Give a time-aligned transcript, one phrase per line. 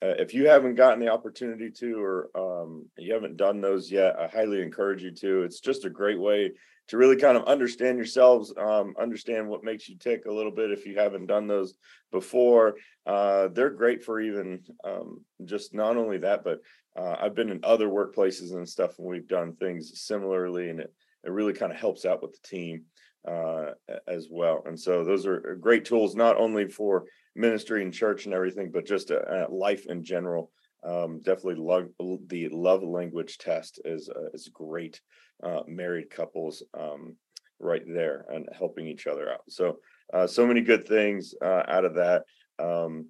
[0.02, 4.19] uh, if you haven't gotten the opportunity to, or um, you haven't done those yet,
[4.19, 5.42] I highly encourage you to.
[5.42, 6.53] It's just a great way
[6.88, 10.70] to really kind of understand yourselves, um, understand what makes you tick a little bit
[10.70, 11.75] if you haven't done those
[12.12, 12.77] before.
[13.06, 16.60] Uh, they're great for even um, just not only that, but
[16.97, 20.92] uh, I've been in other workplaces and stuff, and we've done things similarly, and it,
[21.25, 22.84] it really kind of helps out with the team
[23.27, 23.72] uh,
[24.06, 24.62] as well.
[24.66, 27.06] And so those are great tools, not only for
[27.37, 30.51] ministry and church and everything, but just uh, uh life in general.
[30.84, 31.89] Um, definitely love
[32.28, 35.01] the love language test is uh, is great.
[35.43, 37.17] Uh, married couples um,
[37.59, 39.43] right there and helping each other out.
[39.48, 39.78] So
[40.15, 42.23] uh, so many good things out of that.
[42.59, 43.09] Um,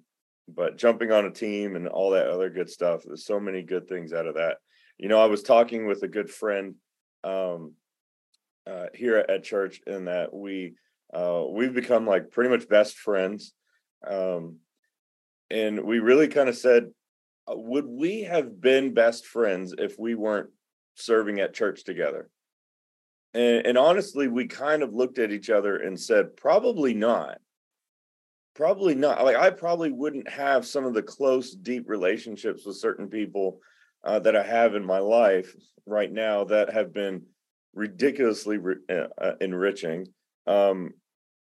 [0.49, 3.03] but jumping on a team and all that other good stuff.
[3.05, 4.57] There's so many good things out of that.
[4.97, 6.75] You know, I was talking with a good friend
[7.23, 7.73] um,
[8.93, 10.73] here at church, in that we
[11.49, 13.53] we've become like pretty much best friends,
[14.05, 14.57] um,
[15.49, 16.91] and we really kind of said,
[17.49, 20.49] uh, would we have been best friends if we weren't
[20.95, 22.29] serving at church together?
[23.33, 27.37] And, and honestly, we kind of looked at each other and said, probably not
[28.57, 33.07] probably not like i probably wouldn't have some of the close deep relationships with certain
[33.07, 33.59] people
[34.03, 35.55] uh, that i have in my life
[35.85, 37.21] right now that have been
[37.75, 40.07] ridiculously re- uh, uh enriching
[40.47, 40.89] um,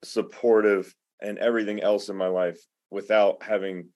[0.02, 2.58] supportive and everything else in my life
[2.90, 3.88] without having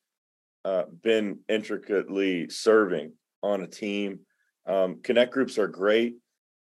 [0.65, 4.21] uh, been intricately serving on a team.
[4.67, 6.17] Um, connect groups are great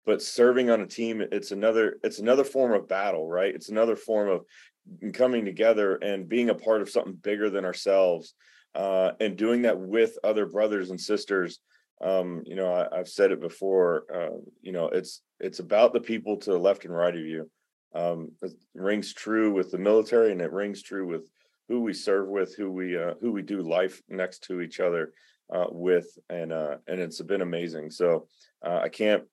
[0.08, 3.54] but serving on a team it's another it's another form of battle right?
[3.54, 8.34] It's another form of coming together and being a part of something bigger than ourselves
[8.74, 11.60] uh, and doing that with other brothers and sisters.
[12.00, 16.00] Um, you know I, have said it before uh, you know it's it's about the
[16.00, 17.50] people to the left and right of you
[17.94, 21.30] um, it rings true with the military and it rings true with
[21.68, 25.14] who we serve with who we uh, who we do life next to each other
[25.54, 28.28] uh, with and uh, and it's been amazing so
[28.66, 29.24] uh, i can't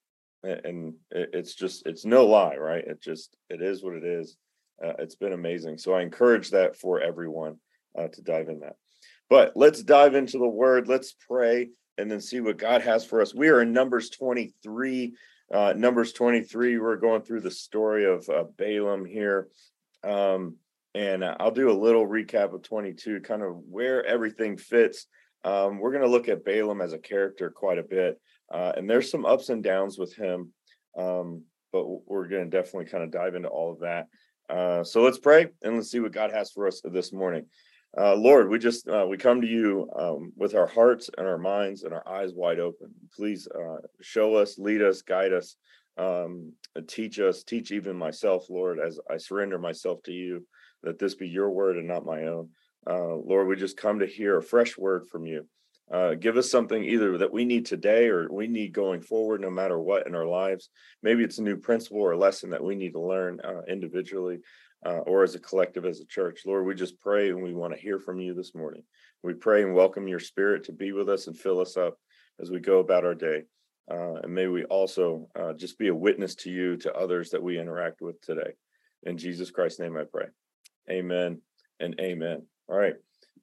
[0.43, 4.37] and it's just it's no lie right it just it is what it is
[4.83, 5.79] uh, it's been amazing.
[5.79, 7.57] So I encourage that for everyone
[7.99, 8.77] uh, to dive in that.
[9.31, 10.89] But let's dive into the word.
[10.89, 13.35] Let's pray and then see what God has for us.
[13.35, 15.15] We are in Numbers 23.
[15.53, 19.49] Uh, Numbers 23, we're going through the story of uh, Balaam here.
[20.03, 20.57] Um,
[20.95, 25.07] and I'll do a little recap of 22, kind of where everything fits.
[25.45, 28.21] Um, we're going to look at Balaam as a character quite a bit.
[28.53, 30.53] Uh, and there's some ups and downs with him.
[30.97, 34.07] Um, but we're going to definitely kind of dive into all of that.
[34.49, 37.47] Uh, so let's pray and let's see what God has for us this morning.
[37.97, 41.39] Uh, Lord, we just uh, we come to you um, with our hearts and our
[41.39, 42.89] minds and our eyes wide open.
[43.15, 45.57] Please uh, show us, lead us, guide us,
[45.97, 46.53] um,
[46.89, 50.45] teach us, teach even myself, Lord, as I surrender myself to you.
[50.83, 52.49] That this be your word and not my own.
[52.87, 55.47] Uh, Lord, we just come to hear a fresh word from you.
[55.91, 59.51] Uh, give us something either that we need today or we need going forward, no
[59.51, 60.71] matter what in our lives.
[61.03, 64.39] Maybe it's a new principle or lesson that we need to learn uh, individually
[64.85, 66.43] uh, or as a collective, as a church.
[66.47, 68.83] Lord, we just pray and we want to hear from you this morning.
[69.23, 71.99] We pray and welcome your spirit to be with us and fill us up
[72.41, 73.45] as we go about our day.
[73.91, 77.43] Uh, and may we also uh, just be a witness to you, to others that
[77.43, 78.53] we interact with today.
[79.05, 80.27] In Jesus Christ's name I pray.
[80.91, 81.41] Amen
[81.81, 82.43] and amen.
[82.69, 82.95] All right.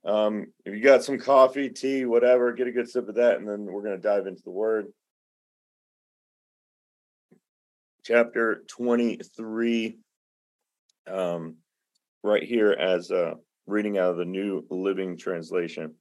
[0.03, 3.47] Um, if you got some coffee, tea, whatever, get a good sip of that, and
[3.47, 4.87] then we're going to dive into the word.
[8.03, 9.99] Chapter 23,
[11.11, 11.55] um,
[12.23, 13.33] right here as uh,
[13.67, 15.95] reading out of the New Living Translation.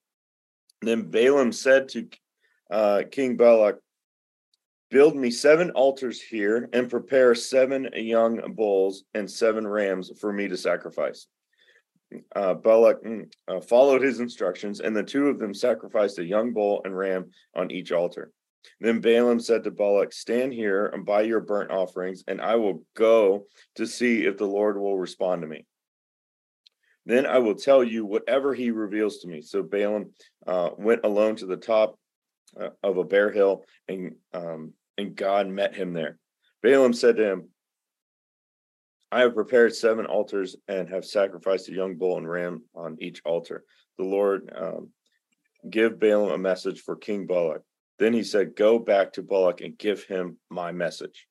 [0.82, 2.08] Then Balaam said to
[2.70, 3.76] uh, King Balak,
[4.90, 10.48] Build me seven altars here and prepare seven young bulls and seven rams for me
[10.48, 11.28] to sacrifice.
[12.34, 16.52] Uh, Balak mm, uh, followed his instructions, and the two of them sacrificed a young
[16.52, 18.32] bull and ram on each altar.
[18.80, 22.84] Then Balaam said to Balak, Stand here and by your burnt offerings, and I will
[22.94, 23.46] go
[23.76, 25.66] to see if the Lord will respond to me.
[27.06, 29.42] Then I will tell you whatever he reveals to me.
[29.42, 30.12] So Balaam
[30.46, 31.98] uh, went alone to the top
[32.58, 36.18] uh, of a bare hill, and um, and God met him there.
[36.62, 37.48] Balaam said to him,
[39.12, 43.22] I have prepared seven altars and have sacrificed a young bull and ram on each
[43.24, 43.64] altar.
[43.98, 44.90] The Lord um,
[45.68, 47.62] give Balaam a message for King Balak.
[48.00, 51.28] Then he said, Go back to Balak and give him my message.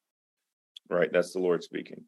[0.88, 2.04] Right, that's the Lord speaking.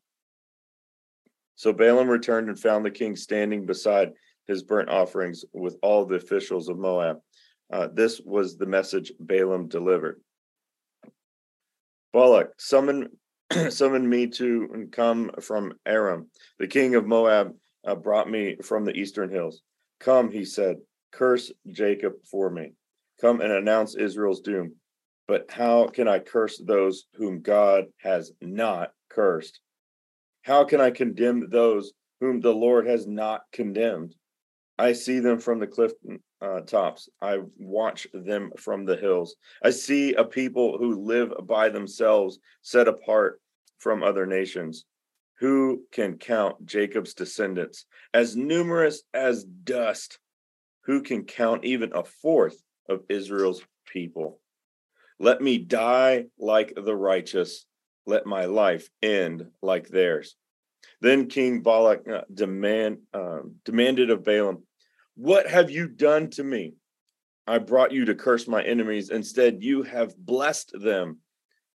[1.55, 4.13] So Balaam returned and found the king standing beside
[4.47, 7.17] his burnt offerings with all the officials of Moab.
[7.73, 10.21] Uh, this was the message Balaam delivered.
[12.13, 13.09] Balak, summon,
[13.69, 16.29] summon me to come from Aram.
[16.59, 17.55] The king of Moab
[17.85, 19.61] uh, brought me from the eastern hills.
[19.99, 20.77] Come, he said,
[21.11, 22.73] curse Jacob for me.
[23.21, 24.75] Come and announce Israel's doom.
[25.27, 29.61] But how can I curse those whom God has not cursed?
[30.41, 34.15] How can I condemn those whom the Lord has not condemned?
[34.79, 35.91] I see them from the cliff
[36.41, 37.07] uh, tops.
[37.21, 39.35] I watch them from the hills.
[39.63, 43.39] I see a people who live by themselves, set apart
[43.77, 44.85] from other nations.
[45.39, 47.85] Who can count Jacob's descendants
[48.15, 50.17] as numerous as dust?
[50.85, 52.59] Who can count even a fourth
[52.91, 54.39] of Israel's people?
[55.19, 57.65] Let me die like the righteous.
[58.05, 60.35] Let my life end like theirs.
[60.99, 64.63] Then King Balak uh, demand, um, demanded of Balaam,
[65.15, 66.73] What have you done to me?
[67.47, 69.09] I brought you to curse my enemies.
[69.09, 71.19] Instead, you have blessed them.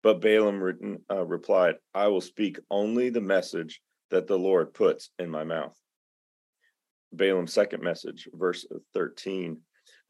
[0.04, 3.82] But Balaam re- uh, replied, I will speak only the message
[4.12, 5.76] that the Lord puts in my mouth.
[7.12, 9.58] Balaam's second message, verse 13.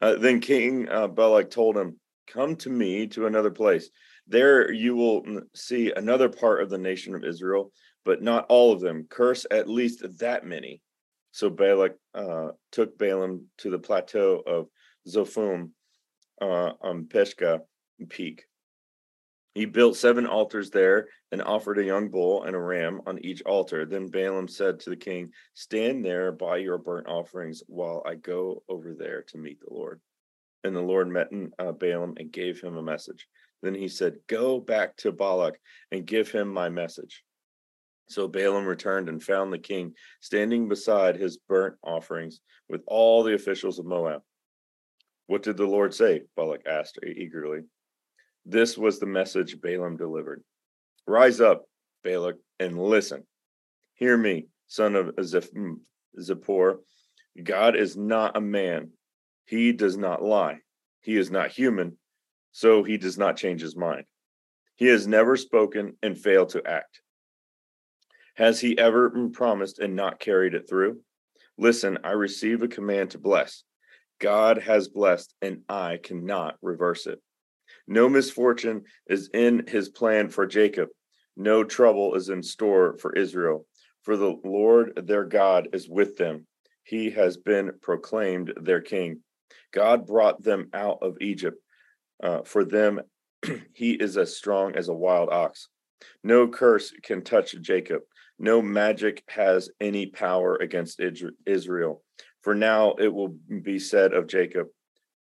[0.00, 3.88] Uh, then King uh, Balak told him, Come to me to another place.
[4.26, 7.72] There you will see another part of the nation of Israel,
[8.04, 9.06] but not all of them.
[9.08, 10.82] Curse at least that many.
[11.30, 14.66] So Balak uh, took Balaam to the plateau of
[15.06, 15.70] Zophim
[16.40, 17.60] uh, on Pisgah
[18.08, 18.44] Peak.
[19.56, 23.40] He built seven altars there and offered a young bull and a ram on each
[23.46, 23.86] altar.
[23.86, 28.62] Then Balaam said to the king, Stand there by your burnt offerings while I go
[28.68, 30.02] over there to meet the Lord.
[30.62, 33.26] And the Lord met uh, Balaam and gave him a message.
[33.62, 35.58] Then he said, Go back to Balak
[35.90, 37.24] and give him my message.
[38.10, 43.32] So Balaam returned and found the king standing beside his burnt offerings with all the
[43.32, 44.20] officials of Moab.
[45.28, 46.24] What did the Lord say?
[46.36, 47.62] Balak asked eagerly.
[48.48, 50.44] This was the message Balaam delivered
[51.04, 51.64] Rise up,
[52.04, 53.26] Balak, and listen.
[53.94, 55.76] Hear me, son of mm,
[56.20, 56.76] Zippor.
[57.42, 58.90] God is not a man.
[59.46, 60.60] He does not lie.
[61.00, 61.96] He is not human,
[62.52, 64.04] so he does not change his mind.
[64.76, 67.00] He has never spoken and failed to act.
[68.34, 71.00] Has he ever promised and not carried it through?
[71.58, 73.64] Listen, I receive a command to bless.
[74.20, 77.20] God has blessed, and I cannot reverse it.
[77.86, 80.88] No misfortune is in his plan for Jacob.
[81.36, 83.66] No trouble is in store for Israel.
[84.02, 86.46] For the Lord their God is with them.
[86.84, 89.20] He has been proclaimed their king.
[89.72, 91.60] God brought them out of Egypt.
[92.22, 93.00] Uh, for them,
[93.74, 95.68] he is as strong as a wild ox.
[96.22, 98.02] No curse can touch Jacob.
[98.38, 101.00] No magic has any power against
[101.46, 102.02] Israel.
[102.42, 104.68] For now it will be said of Jacob,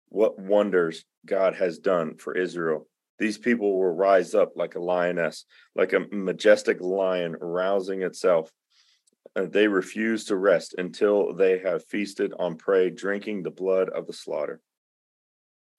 [0.08, 2.88] What wonders God has done for Israel.
[3.18, 8.50] These people will rise up like a lioness, like a majestic lion rousing itself.
[9.34, 14.06] Uh, they refuse to rest until they have feasted on prey, drinking the blood of
[14.06, 14.60] the slaughter.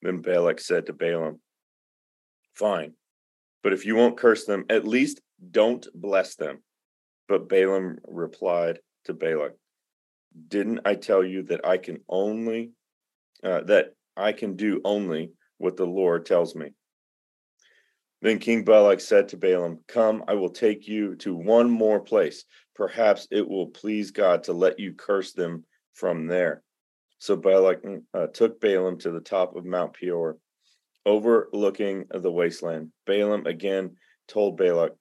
[0.02, 1.40] Then Balak said to Balaam,
[2.54, 2.94] Fine,
[3.64, 5.22] but if you won't curse them, at least
[5.52, 6.62] don't bless them.
[7.28, 9.54] But Balaam replied to Balak,
[10.48, 12.72] Didn't I tell you that I can only,
[13.44, 16.72] uh, that I can do only what the Lord tells me.
[18.22, 22.44] Then King Balak said to Balaam, Come, I will take you to one more place.
[22.76, 26.64] Perhaps it will please God to let you curse them from there.
[27.20, 27.84] So Balak
[28.14, 30.38] uh, took Balaam to the top of Mount Peor,
[31.06, 32.92] overlooking the wasteland.
[33.06, 33.96] Balaam again
[34.28, 34.94] told Balak,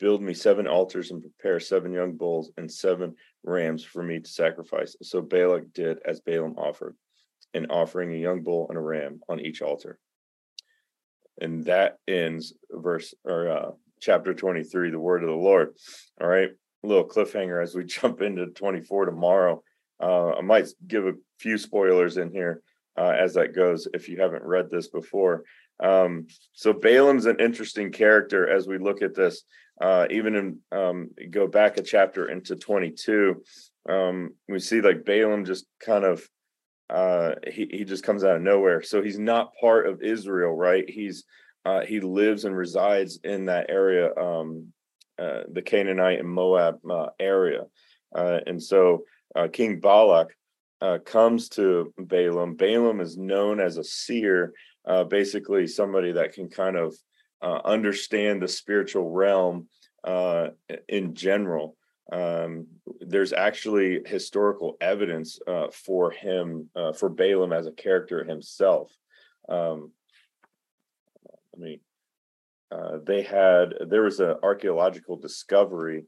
[0.00, 3.14] Build me seven altars and prepare seven young bulls and seven
[3.44, 4.96] rams for me to sacrifice.
[5.02, 6.96] So Balak did as Balaam offered.
[7.54, 9.98] And offering a young bull and a ram on each altar.
[11.40, 15.74] And that ends verse or uh, chapter 23, the word of the Lord.
[16.20, 16.50] All right,
[16.84, 19.62] a little cliffhanger as we jump into 24 tomorrow.
[20.02, 22.62] Uh, I might give a few spoilers in here
[22.96, 25.44] uh, as that goes if you haven't read this before.
[25.82, 29.42] Um, so Balaam's an interesting character as we look at this.
[29.80, 33.42] Uh, even in um, go back a chapter into 22,
[33.88, 36.22] um, we see like Balaam just kind of
[36.90, 38.82] uh, he he just comes out of nowhere.
[38.82, 40.88] So he's not part of Israel, right?
[40.88, 41.24] He's
[41.64, 44.72] uh, he lives and resides in that area, um,
[45.18, 47.66] uh, the Canaanite and Moab uh, area,
[48.14, 49.04] uh, and so
[49.36, 50.28] uh, King Balak
[51.04, 52.56] comes to Balaam.
[52.56, 54.54] Balaam is known as a seer,
[55.08, 56.94] basically somebody that can kind of
[57.42, 59.68] understand the spiritual realm
[60.88, 61.76] in general
[62.12, 62.66] um,
[63.00, 68.92] there's actually historical evidence uh, for him uh, for Balaam as a character himself.
[69.48, 69.92] Um,
[71.54, 71.80] I mean,
[72.72, 76.04] uh, they had there was an archaeological discovery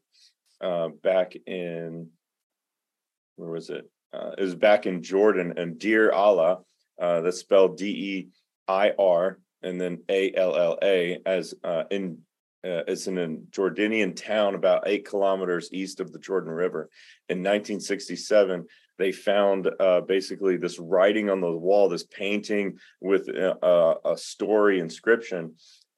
[0.60, 2.08] uh, back in
[3.36, 3.90] where was it?
[4.12, 6.60] Uh, it was back in Jordan and Deir Allah.
[7.00, 8.28] Uh, that's spelled D E
[8.68, 11.54] I R and then A L L A as
[11.90, 12.18] in
[12.64, 16.90] uh, it's in a Jordanian town about eight kilometers east of the Jordan River.
[17.28, 18.66] In 1967,
[18.98, 24.16] they found uh, basically this writing on the wall, this painting with a, uh, a
[24.16, 25.54] story inscription.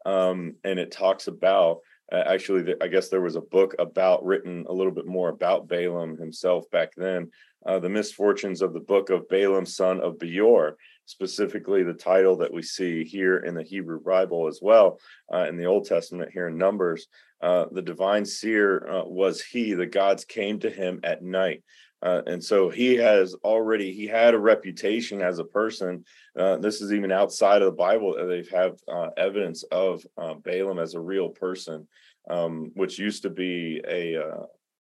[0.06, 1.78] Um, and it talks about
[2.12, 5.68] uh, actually, I guess there was a book about written a little bit more about
[5.68, 7.30] Balaam himself back then.
[7.66, 12.52] Uh, the misfortunes of the book of Balaam, son of Beor specifically the title that
[12.52, 14.98] we see here in the Hebrew Bible as well,
[15.32, 17.06] uh, in the Old Testament here in Numbers.
[17.42, 21.62] Uh, the divine seer uh, was he, the gods came to him at night.
[22.02, 26.04] Uh, and so he has already he had a reputation as a person.
[26.38, 28.14] Uh, this is even outside of the Bible.
[28.28, 30.04] They have uh, evidence of
[30.42, 31.88] Balaam as a real person,
[32.28, 34.18] um, which used to be a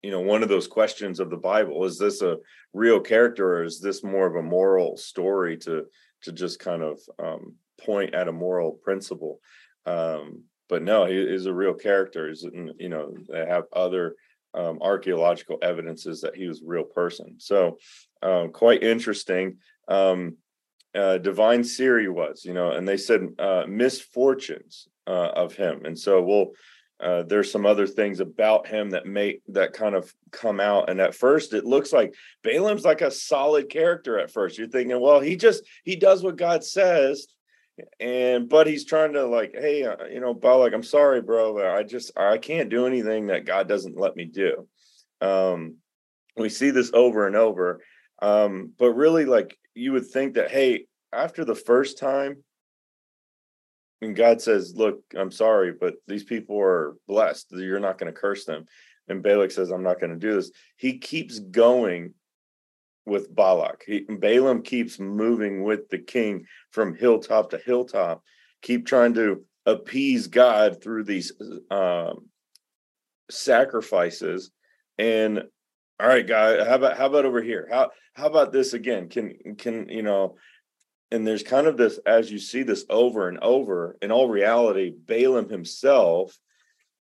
[0.01, 2.37] you know one of those questions of the bible is this a
[2.73, 5.85] real character or is this more of a moral story to
[6.23, 9.39] to just kind of um, point at a moral principle.
[9.85, 12.29] Um, but no, he is a real character.
[12.29, 14.15] He's, you know, they have other
[14.53, 17.35] um, archaeological evidences that he was a real person.
[17.39, 17.77] So
[18.21, 19.57] um, quite interesting.
[19.87, 20.37] Um,
[20.95, 25.85] uh, divine seer was, you know, and they said uh, misfortunes uh, of him.
[25.85, 26.51] And so we'll
[27.01, 30.89] uh, there's some other things about him that make that kind of come out.
[30.89, 32.13] And at first it looks like
[32.43, 34.57] balaam's like a solid character at first.
[34.57, 37.27] You're thinking well he just he does what god says.
[38.01, 41.81] And but he's trying to like hey uh, you know balak i'm sorry bro i
[41.81, 44.67] just i can't do anything that god doesn't let me do.
[45.21, 45.75] Um
[46.35, 47.81] we see this over and over.
[48.21, 52.43] Um but really like you would think that hey after the first time
[54.01, 57.47] and God says, Look, I'm sorry, but these people are blessed.
[57.51, 58.65] You're not going to curse them.
[59.07, 60.51] And Balak says, I'm not going to do this.
[60.77, 62.13] He keeps going
[63.05, 63.83] with Balak.
[63.85, 68.23] He, Balaam keeps moving with the king from hilltop to hilltop,
[68.61, 71.33] keep trying to appease God through these
[71.71, 72.29] um,
[73.29, 74.51] sacrifices.
[74.97, 75.43] And
[75.99, 77.67] all right, guy, how about how about over here?
[77.69, 79.09] How how about this again?
[79.09, 80.35] Can can you know
[81.11, 84.93] and there's kind of this as you see this over and over in all reality
[85.05, 86.37] balaam himself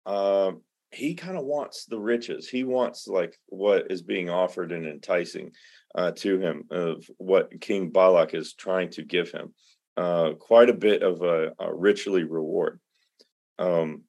[0.07, 0.61] um,
[0.95, 2.49] he kind of wants the riches.
[2.49, 5.53] He wants like what is being offered and enticing
[5.95, 9.55] uh, to him of what king balak is trying to give him
[9.97, 12.81] uh, quite a bit of a, a richly reward.
[13.59, 14.03] Um,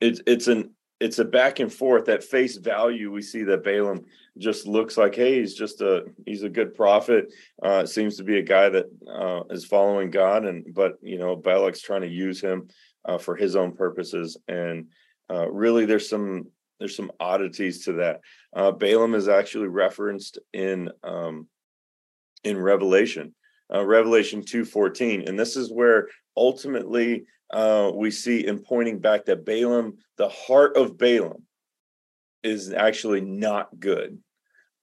[0.00, 2.08] it's it's an it's a back and forth.
[2.08, 4.04] At face value we see that balaam
[4.36, 7.32] just looks like hey he's just a he's a good prophet.
[7.62, 11.36] Uh seems to be a guy that uh is following god and but you know
[11.36, 12.68] balak's trying to use him
[13.04, 14.36] uh, for his own purposes.
[14.48, 14.86] And
[15.30, 16.46] uh really there's some
[16.78, 18.20] there's some oddities to that.
[18.54, 21.46] Uh balaam is actually referenced in um
[22.44, 23.34] in revelation
[23.72, 29.44] uh, revelation 2.14 and this is where ultimately uh, we see in pointing back that
[29.44, 31.44] Balaam, the heart of Balaam,
[32.42, 34.18] is actually not good.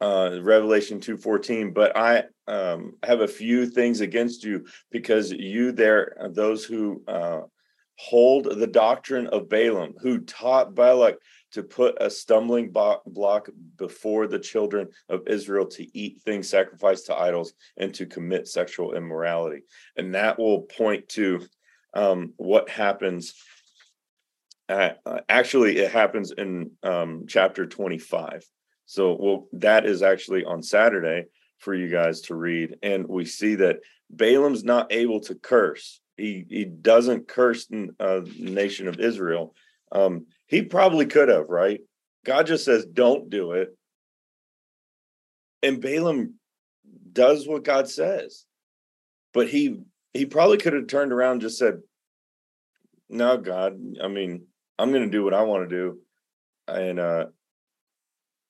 [0.02, 1.74] Uh, Revelation 2:14.
[1.74, 7.42] But I um, have a few things against you because you there, those who uh,
[7.98, 11.16] hold the doctrine of Balaam, who taught Balak
[11.54, 17.16] to put a stumbling block before the children of Israel to eat things sacrificed to
[17.16, 19.62] idols and to commit sexual immorality.
[19.96, 21.48] And that will point to
[21.96, 23.34] um, what happens.
[24.68, 28.44] At, uh, actually, it happens in um, chapter 25.
[28.88, 31.26] So, well, that is actually on Saturday
[31.60, 32.76] for you guys to read.
[32.84, 36.02] And we see that Balaam's not able to curse.
[36.18, 39.54] He he doesn't curse the uh, nation of Israel.
[39.92, 41.82] Um, he probably could have, right?
[42.26, 43.76] God just says, "Don't do it,"
[45.62, 46.36] and Balaam
[47.12, 48.46] does what God says.
[49.34, 49.82] But he
[50.16, 51.82] he probably could have turned around and just said,
[53.10, 53.80] "No, God.
[54.02, 54.48] I mean,
[54.80, 56.00] I'm going to do what I want to do,
[56.68, 57.26] and uh,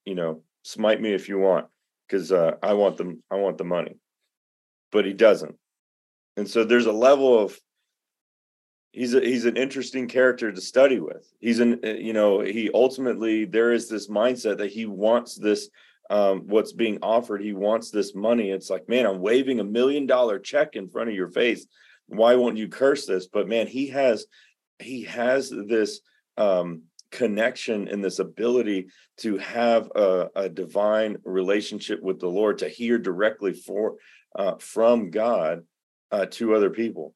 [0.06, 1.68] you know, smite me if you want,
[2.08, 3.24] because uh, I want them.
[3.32, 3.98] I want the money."
[4.92, 5.58] But he doesn't
[6.38, 7.60] and so there's a level of
[8.92, 12.70] he's a, he's an interesting character to study with he's an uh, you know he
[12.74, 15.70] ultimately there is this mindset that he wants this
[16.10, 20.06] um, what's being offered he wants this money it's like man i'm waving a million
[20.06, 21.66] dollar check in front of your face
[22.08, 24.26] why won't you curse this but man he has
[24.80, 26.02] he has this
[26.38, 32.68] um, connection and this ability to have a, a, divine relationship with the lord to
[32.68, 33.96] hear directly for
[34.38, 35.64] uh, from god
[36.12, 37.14] uh, to other people.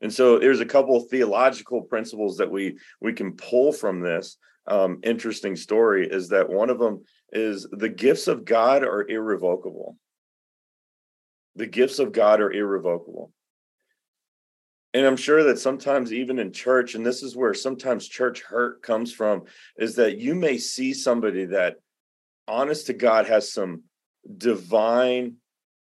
[0.00, 4.36] And so there's a couple theological principles that we we can pull from this
[4.66, 6.08] um, interesting story.
[6.08, 9.96] Is that one of them is the gifts of God are irrevocable.
[11.56, 13.32] The gifts of God are irrevocable.
[14.94, 18.82] And I'm sure that sometimes, even in church, and this is where sometimes church hurt
[18.82, 19.44] comes from,
[19.78, 21.76] is that you may see somebody that,
[22.46, 23.84] honest to God, has some
[24.36, 25.36] divine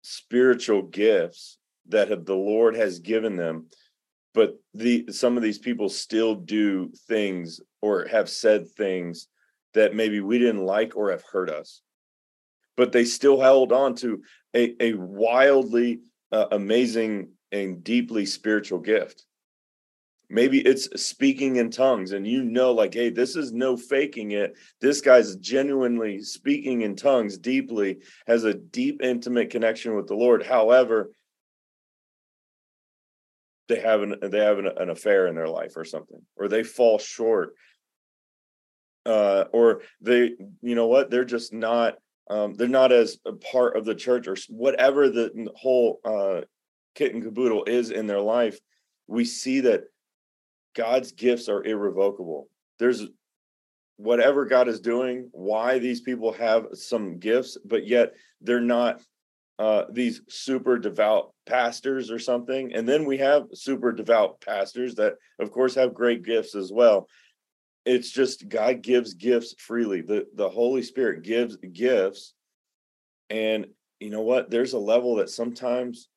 [0.02, 3.68] spiritual gifts that have, the Lord has given them,
[4.34, 9.28] but the some of these people still do things or have said things
[9.74, 11.82] that maybe we didn't like or have hurt us,
[12.76, 14.22] but they still held on to
[14.54, 16.00] a, a wildly
[16.32, 19.24] uh, amazing and deeply spiritual gift.
[20.30, 24.52] Maybe it's speaking in tongues, and you know, like, hey, this is no faking it.
[24.78, 30.44] This guy's genuinely speaking in tongues deeply, has a deep, intimate connection with the Lord.
[30.44, 31.12] However,
[33.68, 36.62] they have an they have an, an affair in their life or something or they
[36.62, 37.54] fall short
[39.08, 41.96] uh, or they you know what they're just not
[42.30, 46.42] um, they're not as a part of the church or whatever the whole uh,
[46.94, 48.58] kit and caboodle is in their life
[49.06, 49.84] we see that
[50.76, 53.06] god's gifts are irrevocable there's
[53.96, 59.00] whatever god is doing why these people have some gifts but yet they're not
[59.58, 62.72] uh, these super devout pastors or something.
[62.74, 67.08] And then we have super devout pastors that, of course, have great gifts as well.
[67.88, 70.02] It's just God gives gifts freely.
[70.02, 72.34] The the Holy Spirit gives gifts.
[73.30, 74.50] And you know what?
[74.50, 76.08] There's a level that sometimes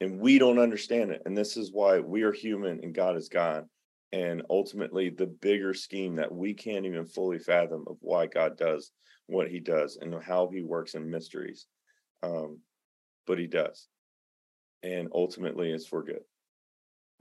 [0.00, 1.22] and we don't understand it.
[1.26, 3.64] And this is why we are human and God is God.
[4.12, 8.92] And ultimately the bigger scheme that we can't even fully fathom of why God does
[9.26, 11.66] what he does and how he works in mysteries.
[12.22, 12.60] Um,
[13.26, 13.88] but he does.
[14.84, 16.22] And ultimately it's for good.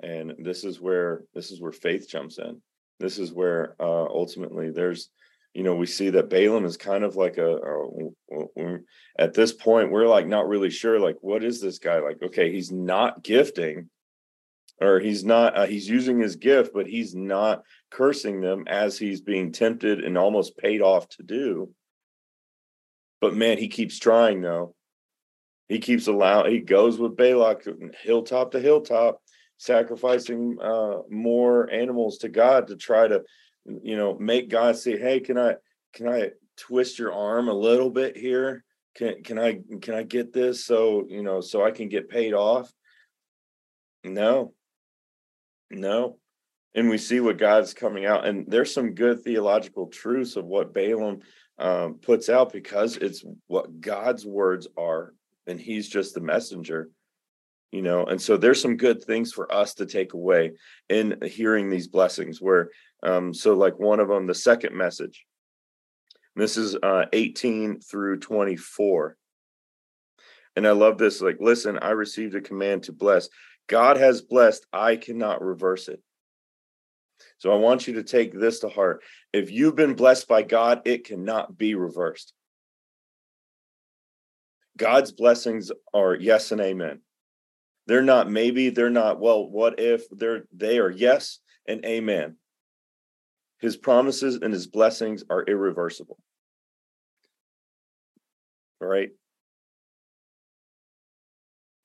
[0.04, 2.62] And this is where this is where faith jumps in.
[2.99, 5.09] This is where uh, ultimately there's,
[5.53, 8.77] you know, we see that Balaam is kind of like a, a,
[9.17, 12.21] at this point we're like not really sure like what is this guy like?
[12.21, 13.89] Okay, he's not gifting,
[14.81, 19.21] or he's not uh, he's using his gift, but he's not cursing them as he's
[19.21, 21.73] being tempted and almost paid off to do.
[23.21, 24.75] But man, he keeps trying though,
[25.67, 27.65] he keeps allowing he goes with Balak
[28.01, 29.21] hilltop to hilltop,
[29.60, 33.22] sacrificing uh, more animals to God to try to,
[33.65, 35.56] you know, make God say, "Hey, can I
[35.93, 38.63] can I twist your arm a little bit here?
[38.95, 42.34] Can can I can I get this so you know so I can get paid
[42.34, 42.74] off?"
[44.04, 44.54] No,
[45.69, 46.17] no,
[46.74, 50.74] and we see what God's coming out, and there's some good theological truths of what
[50.74, 51.19] Balaam
[51.58, 55.13] um, puts out because it's what God's words are
[55.45, 56.89] and he's just the messenger
[57.71, 60.53] you know and so there's some good things for us to take away
[60.89, 62.69] in hearing these blessings where
[63.03, 65.25] um so like one of them the second message.
[66.36, 69.17] This is uh 18 through 24
[70.55, 73.29] and i love this like listen i received a command to bless.
[73.67, 74.65] God has blessed.
[74.73, 76.01] I cannot reverse it.
[77.38, 79.03] So i want you to take this to heart.
[79.32, 82.34] If you've been blessed by god it cannot be reversed.
[84.77, 87.01] God's blessings are yes and amen.
[87.89, 92.36] They're not maybe, they're not well, what if they're they are yes and amen.
[93.58, 96.19] His promises and his blessings are irreversible.
[98.80, 99.10] All right.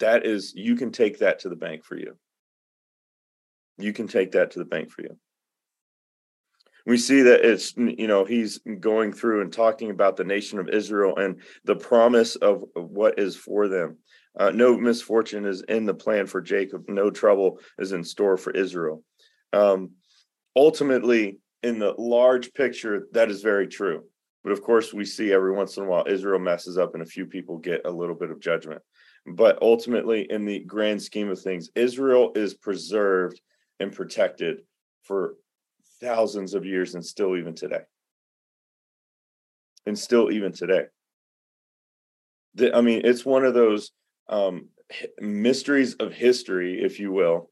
[0.01, 2.19] That is, you can take that to the bank for you.
[3.79, 5.17] You can take that to the bank for you.
[6.85, 10.69] we see that it's you know he's going through and talking about the nation of
[10.69, 13.97] israel and the promise of what is for them
[14.39, 18.51] uh, no misfortune is in the plan for jacob no trouble is in store for
[18.53, 19.03] israel
[19.53, 19.91] um,
[20.57, 24.05] ultimately in the large picture that is very true
[24.43, 27.07] but of course we see every once in a while israel messes up and a
[27.07, 28.81] few people get a little bit of judgment
[29.27, 33.41] but ultimately in the grand scheme of things israel is preserved
[33.81, 34.59] and protected
[35.03, 35.35] for
[36.01, 37.81] thousands of years and still even today.
[39.87, 40.85] And still even today.
[42.55, 43.91] The, I mean, it's one of those
[44.29, 44.69] um,
[45.21, 47.51] mysteries of history, if you will,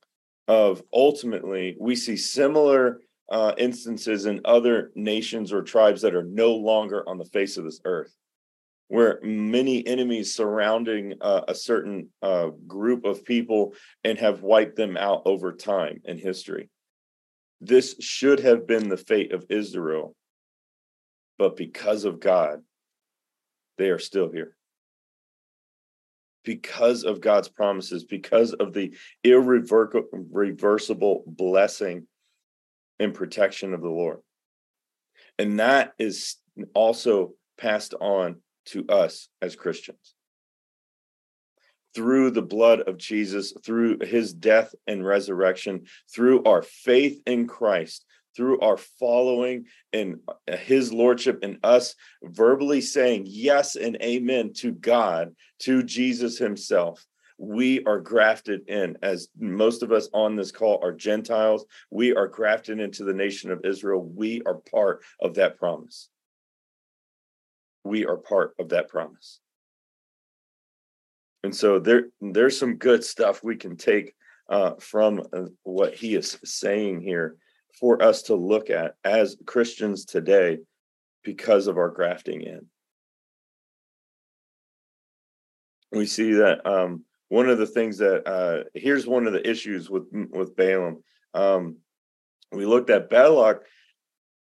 [0.49, 6.55] of ultimately we see similar uh, instances in other nations or tribes that are no
[6.55, 8.15] longer on the face of this earth,
[8.89, 14.97] where many enemies surrounding uh, a certain uh, group of people and have wiped them
[14.97, 16.69] out over time in history.
[17.61, 20.15] This should have been the fate of Israel,
[21.39, 22.61] but because of God,
[23.79, 24.57] they are still here.
[26.45, 32.07] Because of God's promises, because of the irreversible blessing
[32.99, 34.19] and protection of the Lord.
[35.39, 36.37] And that is
[36.75, 40.15] also passed on to us as Christians
[41.95, 48.05] through the blood of Jesus, through his death and resurrection, through our faith in Christ,
[48.37, 55.35] through our following in his lordship and us verbally saying yes and amen to God,
[55.61, 57.05] to Jesus himself.
[57.39, 61.65] We are grafted in, as most of us on this call are Gentiles.
[61.91, 64.05] We are grafted into the nation of Israel.
[64.05, 66.09] We are part of that promise.
[67.85, 69.41] We are part of that promise
[71.43, 74.15] and so there there's some good stuff we can take
[74.49, 77.37] uh, from uh, what he is saying here
[77.79, 80.59] for us to look at as Christians today
[81.25, 82.67] because of our grafting in.
[85.91, 89.91] We see that um, one of the things that uh, here's one of the issues
[89.91, 91.03] with with Balaam.
[91.35, 91.77] Um,
[92.51, 93.63] we looked at Balak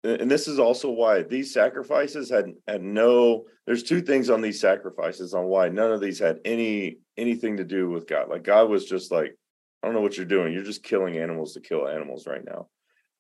[0.04, 4.60] and this is also why these sacrifices had had no there's two things on these
[4.60, 8.70] sacrifices on why none of these had any anything to do with god like god
[8.70, 9.36] was just like
[9.82, 12.68] i don't know what you're doing you're just killing animals to kill animals right now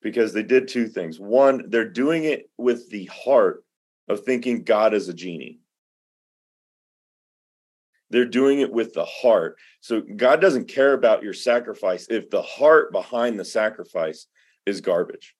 [0.01, 3.63] because they did two things one they're doing it with the heart
[4.07, 5.59] of thinking god is a genie
[8.09, 12.41] they're doing it with the heart so god doesn't care about your sacrifice if the
[12.41, 14.27] heart behind the sacrifice
[14.65, 15.35] is garbage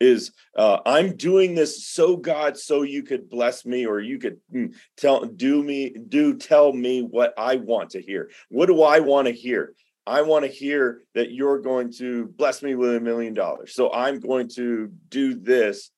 [0.00, 4.38] is uh, I'm doing this so God, so you could bless me, or you could
[4.52, 8.30] mm, tell do me do tell me what I want to hear.
[8.48, 9.74] What do I want to hear?
[10.08, 13.74] I want to hear that you're going to bless me with a million dollars.
[13.74, 15.90] So I'm going to do this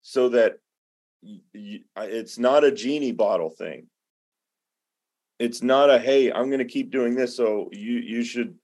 [0.00, 0.54] so that
[1.22, 3.88] y- y- it's not a genie bottle thing.
[5.38, 8.54] It's not a hey, I'm going to keep doing this, so you you should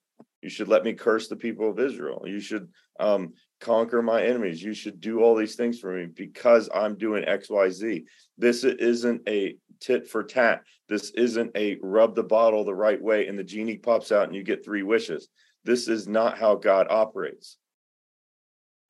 [0.41, 2.23] you should let me curse the people of Israel.
[2.25, 4.63] You should um, conquer my enemies.
[4.63, 8.05] You should do all these things for me because I'm doing XYZ.
[8.39, 10.63] This isn't a tit for tat.
[10.89, 14.35] This isn't a rub the bottle the right way and the genie pops out and
[14.35, 15.29] you get three wishes.
[15.65, 17.57] This is not how God operates.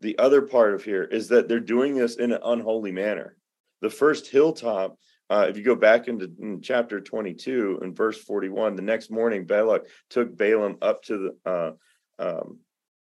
[0.00, 3.36] The other part of here is that they're doing this in an unholy manner.
[3.80, 4.98] The first hilltop
[5.30, 9.46] uh, if you go back into in chapter 22 and verse 41, the next morning
[9.46, 11.72] Balak took Balaam up to the uh,
[12.18, 12.58] um,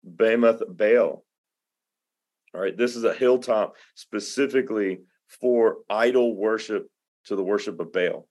[0.04, 1.24] Bamoth Baal.
[2.54, 5.00] All right, this is a hilltop specifically
[5.40, 6.90] for idol worship
[7.26, 8.26] to the worship of Baal.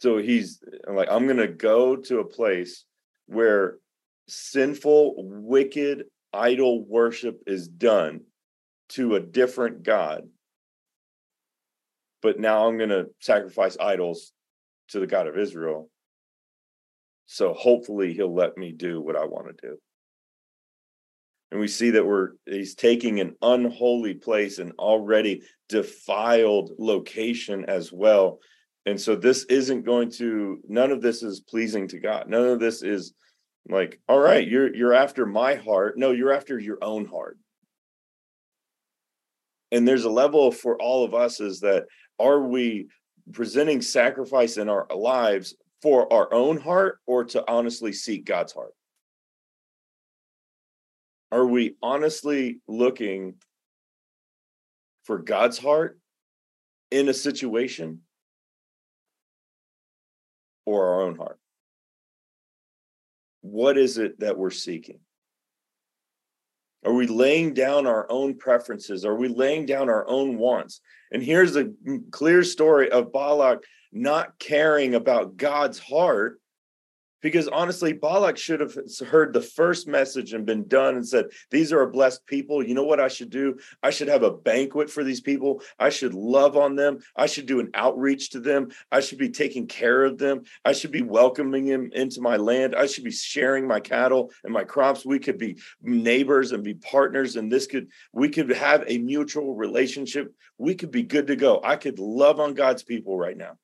[0.00, 2.84] So he's like, I'm going to go to a place
[3.26, 3.78] where
[4.28, 8.20] sinful, wicked idol worship is done
[8.90, 10.24] to a different God
[12.26, 14.32] but now I'm going to sacrifice idols
[14.88, 15.88] to the God of Israel.
[17.26, 19.76] So hopefully he'll let me do what I want to do.
[21.50, 27.92] And we see that we're he's taking an unholy place, an already defiled location as
[27.92, 28.40] well.
[28.84, 32.28] And so this isn't going to none of this is pleasing to God.
[32.28, 33.14] None of this is
[33.68, 35.98] like, all right, you're you're after my heart.
[35.98, 37.38] No, you're after your own heart.
[39.72, 41.86] And there's a level for all of us is that
[42.18, 42.88] are we
[43.32, 48.72] presenting sacrifice in our lives for our own heart or to honestly seek God's heart?
[51.36, 53.34] Are we honestly looking
[55.04, 56.00] for God's heart
[56.90, 58.00] in a situation
[60.64, 61.38] or our own heart?
[63.42, 65.00] What is it that we're seeking?
[66.86, 69.04] Are we laying down our own preferences?
[69.04, 70.80] Are we laying down our own wants?
[71.12, 71.68] And here's a
[72.12, 76.40] clear story of Balak not caring about God's heart
[77.22, 78.76] because honestly, Balak should have
[79.06, 82.62] heard the first message and been done and said, These are a blessed people.
[82.62, 83.58] You know what I should do?
[83.82, 85.62] I should have a banquet for these people.
[85.78, 86.98] I should love on them.
[87.16, 88.68] I should do an outreach to them.
[88.92, 90.42] I should be taking care of them.
[90.64, 92.74] I should be welcoming them into my land.
[92.76, 95.04] I should be sharing my cattle and my crops.
[95.04, 97.36] We could be neighbors and be partners.
[97.36, 100.32] And this could, we could have a mutual relationship.
[100.58, 101.60] We could be good to go.
[101.64, 103.56] I could love on God's people right now.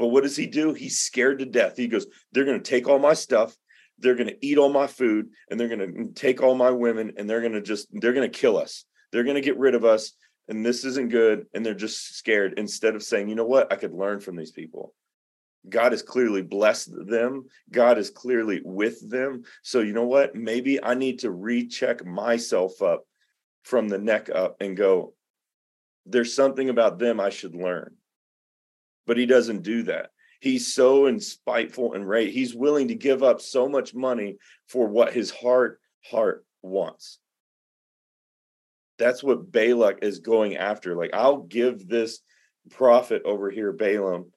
[0.00, 0.72] But what does he do?
[0.72, 1.76] He's scared to death.
[1.76, 3.54] He goes, They're going to take all my stuff.
[3.98, 7.12] They're going to eat all my food and they're going to take all my women
[7.18, 8.86] and they're going to just, they're going to kill us.
[9.12, 10.12] They're going to get rid of us.
[10.48, 11.44] And this isn't good.
[11.52, 13.70] And they're just scared instead of saying, You know what?
[13.70, 14.94] I could learn from these people.
[15.68, 17.44] God has clearly blessed them.
[17.70, 19.42] God is clearly with them.
[19.60, 20.34] So, you know what?
[20.34, 23.04] Maybe I need to recheck myself up
[23.64, 25.12] from the neck up and go,
[26.06, 27.96] there's something about them I should learn
[29.06, 30.10] but he doesn't do that.
[30.40, 32.30] He's so and spiteful and right.
[32.30, 37.18] He's willing to give up so much money for what his heart heart wants.
[38.98, 40.96] That's what Balak is going after.
[40.96, 42.20] Like, I'll give this
[42.70, 44.32] prophet over here, Balaam,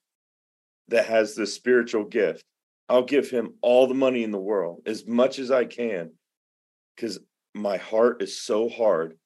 [0.90, 2.44] that has the spiritual gift.
[2.90, 6.12] I'll give him all the money in the world, as much as I can,
[6.96, 7.20] because
[7.54, 9.18] my heart is so hard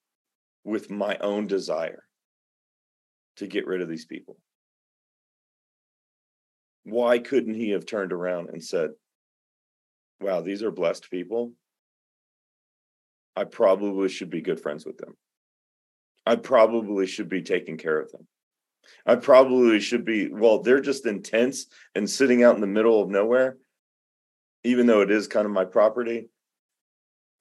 [0.64, 2.04] with my own desire
[3.38, 4.38] to get rid of these people
[6.90, 8.92] why couldn't he have turned around and said,
[10.22, 11.52] Wow, these are blessed people.
[13.36, 15.16] I probably should be good friends with them.
[16.26, 18.28] I probably should be taking care of them.
[19.06, 23.10] I probably should be, well, they're just intense and sitting out in the middle of
[23.10, 23.58] nowhere,
[24.64, 26.30] even though it is kind of my property.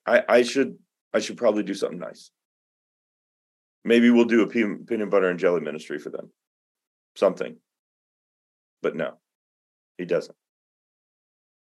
[0.05, 0.77] I, I should
[1.13, 2.31] I should probably do something nice.
[3.83, 6.31] Maybe we'll do a peanut butter and jelly ministry for them.
[7.15, 7.57] Something.
[8.81, 9.17] But no.
[9.97, 10.35] He doesn't.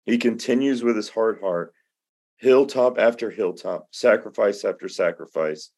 [0.05, 1.73] He continues with his hard heart,
[2.37, 5.71] hilltop after hilltop, sacrifice after sacrifice,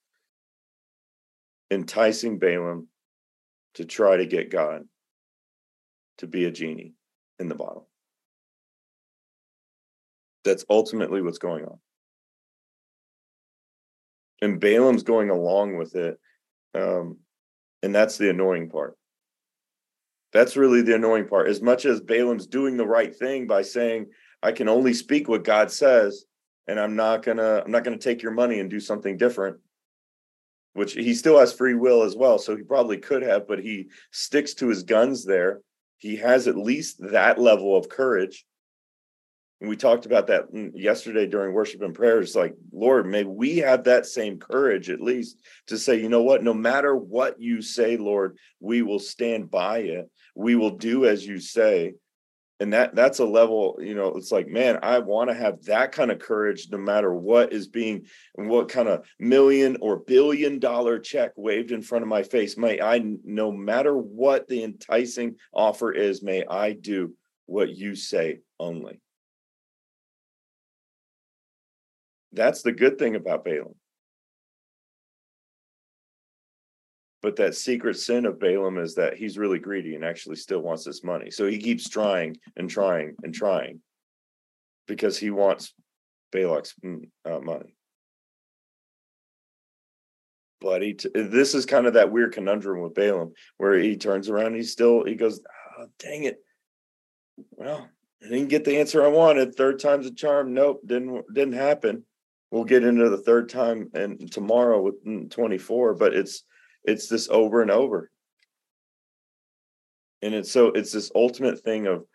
[1.71, 2.87] enticing Balaam
[3.75, 4.83] to try to get God
[6.17, 6.93] to be a genie
[7.39, 7.87] in the bottle.
[10.43, 11.79] That's ultimately what's going on.
[14.41, 16.19] And Balaam's going along with it.
[16.73, 17.17] Um,
[17.83, 18.97] and that's the annoying part.
[20.33, 21.47] That's really the annoying part.
[21.47, 24.07] As much as Balaam's doing the right thing by saying,
[24.43, 26.25] I can only speak what God says,
[26.67, 29.57] and I'm not gonna, I'm not gonna take your money and do something different,
[30.73, 32.37] which he still has free will as well.
[32.37, 35.61] So he probably could have, but he sticks to his guns there.
[35.97, 38.45] He has at least that level of courage
[39.59, 43.57] and we talked about that mm, yesterday during worship and prayers like lord may we
[43.57, 46.43] have that same courage at least to say you know what?
[46.43, 50.09] No matter what you say lord we will stand by it.
[50.35, 51.93] We will do as you say.
[52.59, 55.91] And that that's a level you know it's like man i want to have that
[55.91, 60.97] kind of courage no matter what is being what kind of million or billion dollar
[60.97, 65.91] check waved in front of my face may i no matter what the enticing offer
[65.91, 67.13] is may i do
[67.45, 68.99] what you say only
[72.33, 73.75] That's the good thing about Balaam.
[77.21, 80.83] But that secret sin of Balaam is that he's really greedy and actually still wants
[80.83, 81.31] this money.
[81.31, 83.81] So he keeps trying and trying and trying
[84.87, 85.73] because he wants
[86.31, 87.75] Balak's mm, uh, money.
[90.61, 94.29] But he t- this is kind of that weird conundrum with Balaam where he turns
[94.29, 95.41] around, he still, he goes,
[95.79, 96.39] oh, dang it.
[97.51, 97.89] Well,
[98.23, 99.55] I didn't get the answer I wanted.
[99.55, 100.53] Third time's a charm.
[100.53, 102.03] Nope, didn't didn't happen
[102.51, 106.43] we'll get into the third time and tomorrow with mm, 24 but it's
[106.87, 108.09] it's this over and over.
[110.21, 112.05] And it's so it's this ultimate thing of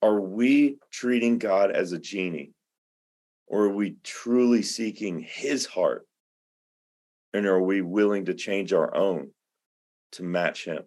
[0.00, 2.52] are we treating god as a genie?
[3.46, 6.06] Or are we truly seeking his heart?
[7.34, 9.30] And are we willing to change our own
[10.12, 10.82] to match him?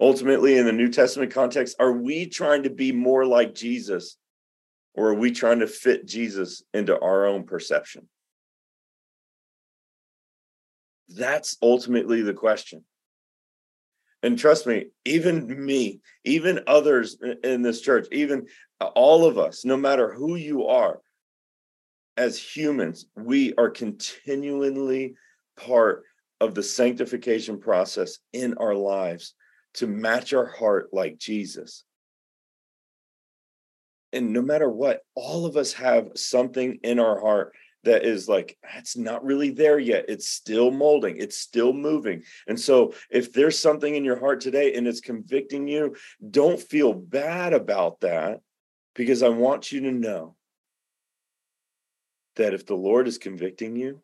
[0.00, 4.18] Ultimately in the new testament context are we trying to be more like jesus
[4.94, 8.08] or are we trying to fit Jesus into our own perception?
[11.08, 12.84] That's ultimately the question.
[14.22, 18.46] And trust me, even me, even others in this church, even
[18.80, 21.00] uh, all of us, no matter who you are,
[22.16, 25.14] as humans, we are continually
[25.56, 26.04] part
[26.40, 29.34] of the sanctification process in our lives
[29.74, 31.84] to match our heart like Jesus
[34.14, 37.52] and no matter what, all of us have something in our heart
[37.84, 40.06] that is like it's not really there yet.
[40.08, 41.18] It's still molding.
[41.18, 42.22] It's still moving.
[42.46, 45.94] And so if there's something in your heart today and it's convicting you
[46.30, 48.40] don't feel bad about that
[48.94, 50.36] because i want you to know
[52.36, 54.00] that if the lord is convicting you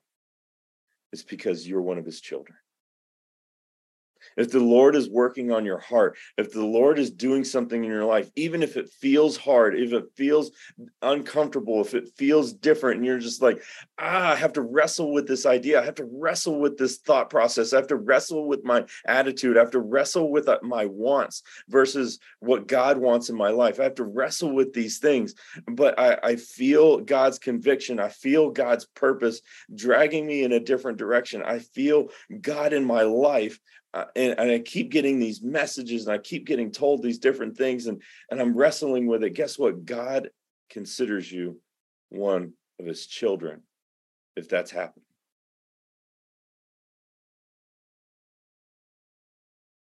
[1.13, 2.57] it's because you're one of his children
[4.37, 7.91] if the Lord is working on your heart, if the Lord is doing something in
[7.91, 10.51] your life, even if it feels hard, if it feels
[11.03, 13.63] uncomfortable, if it feels different, and you're just like,
[13.99, 17.31] ah, I have to wrestle with this idea, I have to wrestle with this thought
[17.31, 20.87] process, I have to wrestle with my attitude, I have to wrestle with uh, my
[20.87, 23.81] wants versus what God wants in my life.
[23.81, 25.35] I have to wrestle with these things,
[25.67, 29.41] but I, I feel God's conviction, I feel God's purpose
[29.75, 31.43] dragging me in a different direction.
[31.43, 32.09] I feel
[32.41, 33.59] God in my life
[33.93, 37.57] uh, and, and, I keep getting these messages and I keep getting told these different
[37.57, 38.01] things and
[38.31, 39.31] and I'm wrestling with it.
[39.31, 39.85] Guess what?
[39.85, 40.31] God
[40.69, 41.61] considers you
[42.11, 43.63] one of his children
[44.37, 45.05] if that's happening.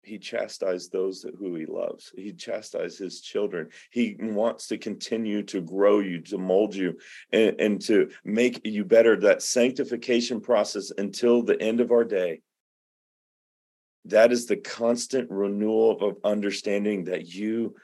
[0.07, 2.12] He chastised those who he loves.
[2.14, 3.71] He chastised his children.
[3.90, 6.97] He wants to continue to grow you, to mold you,
[7.33, 9.16] and, and to make you better.
[9.16, 12.42] That sanctification process until the end of our day
[14.11, 17.75] that is the constant renewal of understanding that you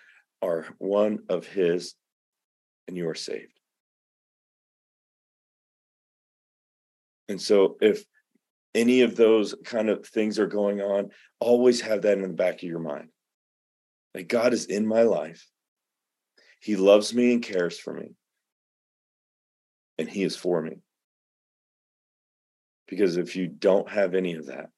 [0.41, 1.95] are one of his
[2.89, 3.59] and you are saved.
[7.29, 8.05] And so if
[8.75, 12.57] any of those kind of things are going on, always have that in the back
[12.57, 13.09] of your mind.
[14.15, 15.47] That God is in my life.
[16.61, 18.15] He loves me and cares for me.
[19.99, 20.79] And he is for me.
[22.87, 24.69] Because if you don't have any of that,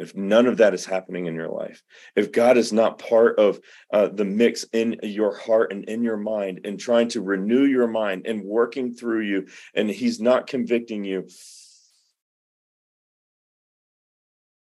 [0.00, 1.82] if none of that is happening in your life,
[2.16, 3.60] if God is not part of
[3.92, 7.86] uh, the mix in your heart and in your mind and trying to renew your
[7.86, 11.28] mind and working through you, and He's not convicting you,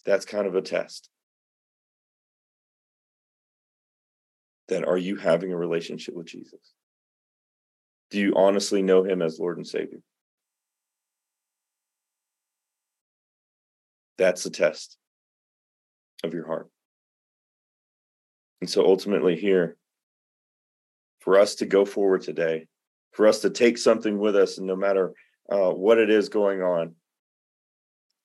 [0.04, 1.08] that's kind of a test.
[4.66, 6.74] Then are you having a relationship with Jesus?
[8.10, 10.00] Do you honestly know Him as Lord and Savior?
[14.18, 14.98] That's the test
[16.24, 16.68] of your heart.
[18.60, 19.76] And so ultimately, here,
[21.20, 22.66] for us to go forward today,
[23.12, 25.12] for us to take something with us, and no matter
[25.50, 26.94] uh, what it is going on,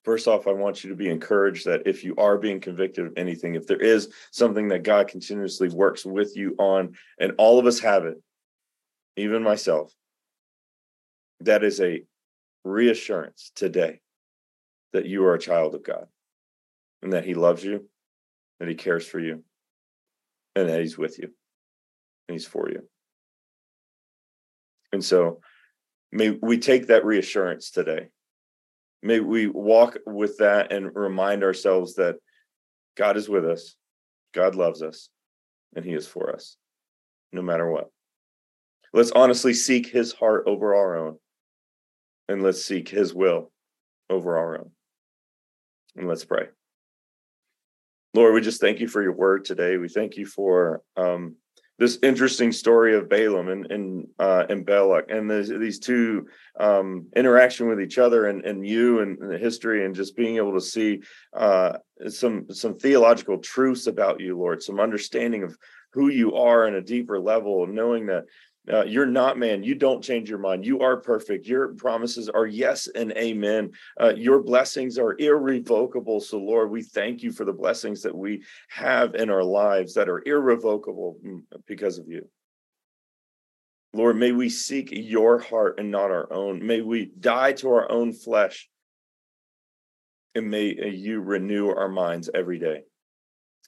[0.03, 3.13] first off, I want you to be encouraged that if you are being convicted of
[3.17, 7.65] anything, if there is something that God continuously works with you on, and all of
[7.65, 8.21] us have it,
[9.17, 9.93] even myself,
[11.41, 12.03] that is a
[12.63, 14.01] reassurance today
[14.93, 16.07] that you are a child of God
[17.05, 17.87] and that he loves you,
[18.59, 19.43] that he cares for you,
[20.55, 21.29] and that he's with you,
[22.27, 22.81] and he's for you.
[24.91, 25.39] And so
[26.11, 28.07] may we take that reassurance today.
[29.03, 32.15] May we walk with that and remind ourselves that
[32.97, 33.75] God is with us,
[34.33, 35.09] God loves us,
[35.75, 36.57] and he is for us,
[37.31, 37.91] no matter what.
[38.93, 41.19] Let's honestly seek his heart over our own,
[42.27, 43.51] and let's seek his will
[44.09, 44.71] over our own.
[45.95, 46.47] And let's pray.
[48.15, 49.75] Lord, we just thank you for your word today.
[49.75, 51.35] We thank you for um,
[51.77, 57.67] this interesting story of Balaam and and uh, and Balak, and these two um, interaction
[57.67, 60.61] with each other, and and you and, and, the history, and just being able to
[60.61, 61.01] see
[61.35, 61.73] uh,
[62.07, 65.57] some some theological truths about you, Lord, some understanding of
[65.91, 68.23] who you are in a deeper level, knowing that
[68.71, 69.63] uh, you're not man.
[69.63, 70.65] You don't change your mind.
[70.65, 71.45] You are perfect.
[71.45, 73.71] Your promises are yes and amen.
[73.99, 76.19] Uh, your blessings are irrevocable.
[76.19, 80.09] So, Lord, we thank you for the blessings that we have in our lives that
[80.09, 82.27] are irrevocable mm, because of you.
[83.93, 86.65] Lord, may we seek your heart and not our own.
[86.65, 88.69] May we die to our own flesh.
[90.33, 92.81] And may uh, you renew our minds every day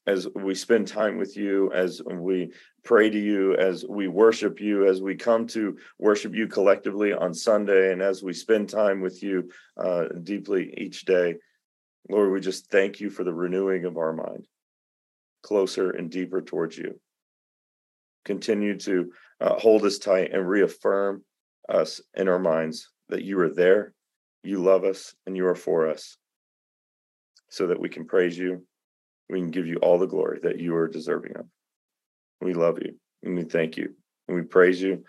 [0.08, 2.52] as we spend time with you, as we
[2.84, 7.34] pray to you, as we worship you, as we come to worship you collectively on
[7.34, 11.36] Sunday, and as we spend time with you uh, deeply each day.
[12.10, 14.48] Lord, we just thank you for the renewing of our mind
[15.44, 17.00] closer and deeper towards you.
[18.24, 21.24] Continue to uh, hold us tight and reaffirm
[21.70, 23.94] us in our minds that you are there,
[24.44, 26.18] you love us, and you are for us
[27.50, 28.66] so that we can praise you
[29.30, 31.46] we can give you all the glory that you are deserving of.
[32.42, 33.94] We love you and we thank you
[34.28, 35.04] and we praise you.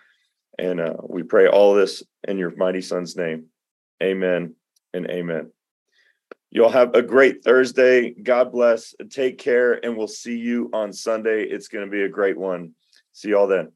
[0.59, 3.47] And uh, we pray all this in your mighty son's name.
[4.03, 4.55] Amen
[4.93, 5.53] and amen.
[6.51, 8.11] You'll have a great Thursday.
[8.11, 8.95] God bless.
[9.11, 11.43] Take care, and we'll see you on Sunday.
[11.43, 12.73] It's going to be a great one.
[13.13, 13.73] See y'all then.